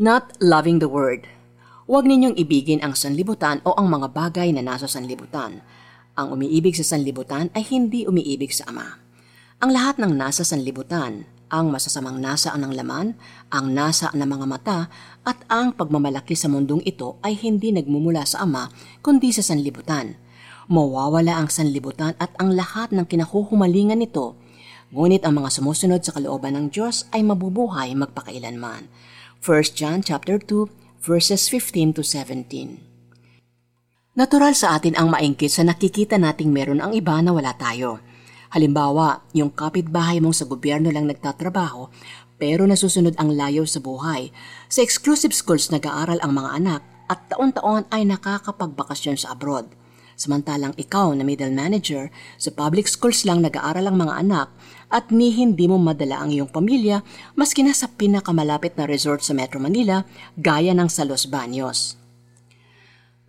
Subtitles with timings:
[0.00, 1.28] Not loving the word.
[1.84, 5.60] Huwag ninyong ibigin ang sanlibutan o ang mga bagay na nasa sanlibutan.
[6.16, 8.96] Ang umiibig sa sanlibutan ay hindi umiibig sa Ama.
[9.60, 13.12] Ang lahat ng nasa sanlibutan, ang masasamang nasa ng laman,
[13.52, 14.88] ang nasa ng mga mata,
[15.20, 18.72] at ang pagmamalaki sa mundong ito ay hindi nagmumula sa Ama,
[19.04, 20.16] kundi sa sanlibutan.
[20.72, 24.32] Mawawala ang sanlibutan at ang lahat ng kinahuhumalingan nito,
[24.96, 28.88] ngunit ang mga sumusunod sa kalooban ng Diyos ay mabubuhay magpakailanman.
[29.40, 34.12] 1 John chapter 2 verses 15 to 17.
[34.12, 38.04] Natural sa atin ang maingkit sa nakikita nating meron ang iba na wala tayo.
[38.52, 41.88] Halimbawa, yung kapitbahay mong sa gobyerno lang nagtatrabaho
[42.36, 44.28] pero nasusunod ang layo sa buhay.
[44.68, 49.72] Sa exclusive schools nag-aaral ang mga anak at taon-taon ay nakakapagbakasyon sa abroad.
[50.20, 54.52] Samantalang ikaw na middle manager, sa public schools lang nag-aaral ang mga anak
[54.92, 57.00] at ni hindi mo madala ang iyong pamilya
[57.40, 60.04] maski na sa pinakamalapit na resort sa Metro Manila
[60.36, 61.96] gaya ng sa Los Baños.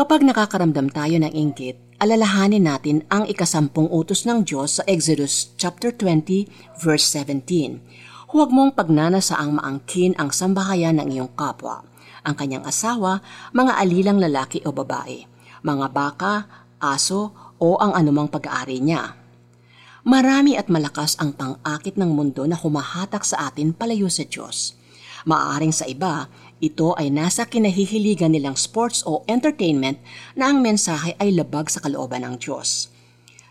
[0.00, 5.92] Kapag nakakaramdam tayo ng inggit, alalahanin natin ang ikasampung utos ng Diyos sa Exodus chapter
[5.92, 6.48] 20
[6.80, 8.32] verse 17.
[8.32, 11.84] Huwag mong pagnanasaang maangkin ang sambahayan ng iyong kapwa,
[12.24, 13.20] ang kanyang asawa,
[13.52, 15.28] mga alilang lalaki o babae,
[15.60, 16.32] mga baka,
[16.78, 19.18] aso o ang anumang pag-aari niya.
[20.08, 24.78] Marami at malakas ang pang-akit ng mundo na humahatak sa atin palayo sa Diyos.
[25.28, 26.30] Maaring sa iba,
[26.62, 30.00] ito ay nasa kinahihiligan nilang sports o entertainment
[30.38, 32.88] na ang mensahe ay labag sa kalooban ng Diyos.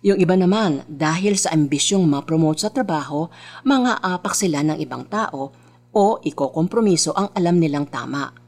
[0.02, 3.28] Yung iba naman, dahil sa ambisyong ma-promote sa trabaho,
[3.68, 5.52] mga apak sila ng ibang tao
[5.92, 8.47] o ikokompromiso ang alam nilang tama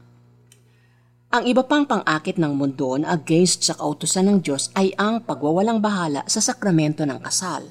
[1.30, 5.78] ang iba pang pang-akit ng mundo na against sa kautusan ng Diyos ay ang pagwawalang
[5.78, 7.70] bahala sa sakramento ng kasal.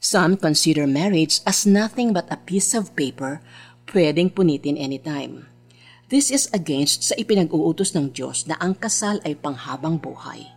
[0.00, 3.44] Some consider marriage as nothing but a piece of paper
[3.92, 5.44] pwedeng punitin anytime.
[6.08, 10.48] This is against sa ipinag-uutos ng Diyos na ang kasal ay panghabang buhay.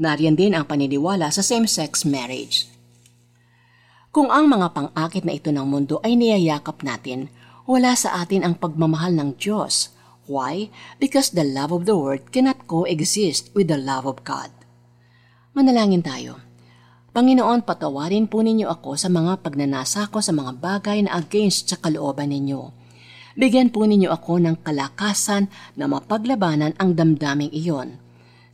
[0.00, 2.72] Nariyan din ang paniniwala sa same-sex marriage.
[4.08, 7.28] Kung ang mga pang-akit na ito ng mundo ay niyayakap natin,
[7.68, 9.92] wala sa atin ang pagmamahal ng Diyos
[10.24, 10.72] Why?
[10.96, 14.48] Because the love of the world cannot coexist with the love of God.
[15.52, 16.40] Manalangin tayo.
[17.14, 21.78] Panginoon, patawarin po ninyo ako sa mga pagnanasa ko sa mga bagay na against sa
[21.78, 22.74] kalooban ninyo.
[23.38, 25.46] Bigyan po ninyo ako ng kalakasan
[25.78, 28.02] na mapaglabanan ang damdaming iyon.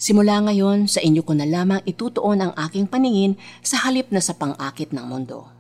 [0.01, 4.33] Simula ngayon, sa inyo ko na lamang itutuon ang aking paningin sa halip na sa
[4.33, 5.53] pang-akit ng mundo.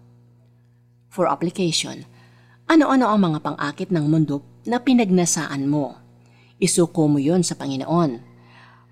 [1.12, 2.08] For application,
[2.70, 5.98] ano-ano ang mga pang-akit ng mundo na pinagnasaan mo.
[6.62, 8.22] Isuko mo yon sa Panginoon.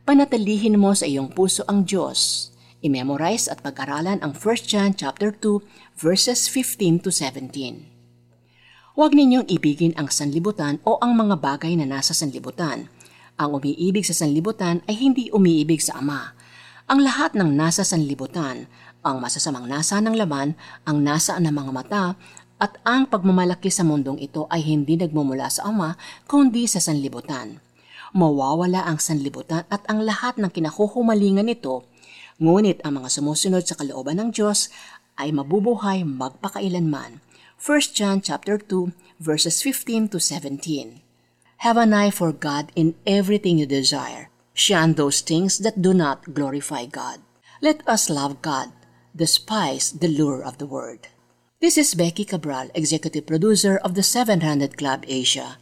[0.03, 2.51] Panatilihin mo sa iyong puso ang Diyos.
[2.83, 8.99] I-memorize at pag-aralan ang 1 John chapter 2 verses 15 to 17.
[8.99, 12.91] Huwag ninyong ibigin ang sanlibutan o ang mga bagay na nasa sanlibutan.
[13.39, 16.35] Ang umiibig sa sanlibutan ay hindi umiibig sa Ama.
[16.91, 18.67] Ang lahat ng nasa sanlibutan,
[19.07, 22.19] ang masasamang nasa ng laman, ang nasa ng mga mata,
[22.59, 25.95] at ang pagmamalaki sa mundong ito ay hindi nagmumula sa Ama
[26.27, 27.63] kundi sa sanlibutan.
[28.15, 31.87] Mawawala ang sanlibutan at ang lahat ng kinahuhumalingan nito,
[32.43, 34.71] ngunit ang mga sumusunod sa kalooban ng Diyos
[35.19, 37.23] ay mabubuhay magpakailanman.
[37.59, 41.03] 1 John chapter 2 verses 15 to 17.
[41.67, 44.31] Have an eye for God in everything you desire.
[44.55, 47.19] Shun those things that do not glorify God.
[47.59, 48.71] Let us love God,
[49.11, 51.11] despise the lure of the world.
[51.61, 55.59] This is Becky Cabral, Executive Producer of the 700 Club Asia.